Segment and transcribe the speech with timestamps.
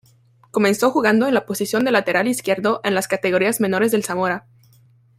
[0.49, 4.47] Comenzó jugando en la posición de lateral izquierdo en las categorías menores del Zamora.